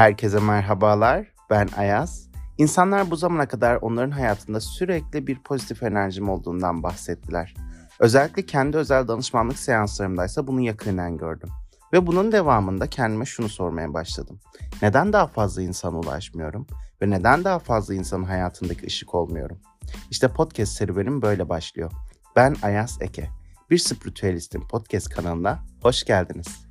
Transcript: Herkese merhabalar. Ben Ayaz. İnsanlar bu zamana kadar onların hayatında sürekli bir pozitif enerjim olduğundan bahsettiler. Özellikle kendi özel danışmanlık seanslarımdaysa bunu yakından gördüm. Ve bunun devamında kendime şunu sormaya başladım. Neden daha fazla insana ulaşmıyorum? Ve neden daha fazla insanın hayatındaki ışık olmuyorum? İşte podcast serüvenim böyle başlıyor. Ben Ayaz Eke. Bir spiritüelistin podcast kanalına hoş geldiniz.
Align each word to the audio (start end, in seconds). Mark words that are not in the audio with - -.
Herkese 0.00 0.38
merhabalar. 0.38 1.26
Ben 1.50 1.68
Ayaz. 1.76 2.28
İnsanlar 2.58 3.10
bu 3.10 3.16
zamana 3.16 3.48
kadar 3.48 3.76
onların 3.76 4.10
hayatında 4.10 4.60
sürekli 4.60 5.26
bir 5.26 5.38
pozitif 5.42 5.82
enerjim 5.82 6.28
olduğundan 6.28 6.82
bahsettiler. 6.82 7.54
Özellikle 7.98 8.46
kendi 8.46 8.76
özel 8.76 9.08
danışmanlık 9.08 9.58
seanslarımdaysa 9.58 10.46
bunu 10.46 10.60
yakından 10.60 11.16
gördüm. 11.16 11.48
Ve 11.92 12.06
bunun 12.06 12.32
devamında 12.32 12.86
kendime 12.86 13.24
şunu 13.24 13.48
sormaya 13.48 13.94
başladım. 13.94 14.40
Neden 14.82 15.12
daha 15.12 15.26
fazla 15.26 15.62
insana 15.62 15.98
ulaşmıyorum? 15.98 16.66
Ve 17.02 17.10
neden 17.10 17.44
daha 17.44 17.58
fazla 17.58 17.94
insanın 17.94 18.24
hayatındaki 18.24 18.86
ışık 18.86 19.14
olmuyorum? 19.14 19.60
İşte 20.10 20.28
podcast 20.28 20.72
serüvenim 20.72 21.22
böyle 21.22 21.48
başlıyor. 21.48 21.92
Ben 22.36 22.56
Ayaz 22.62 22.98
Eke. 23.00 23.28
Bir 23.70 23.78
spiritüelistin 23.78 24.60
podcast 24.60 25.08
kanalına 25.08 25.58
hoş 25.82 26.04
geldiniz. 26.04 26.69